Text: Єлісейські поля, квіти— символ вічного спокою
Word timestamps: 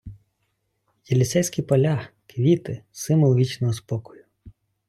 Єлісейські 1.09 1.61
поля, 1.61 2.07
квіти— 2.27 2.83
символ 2.91 3.35
вічного 3.35 3.73
спокою 3.73 4.25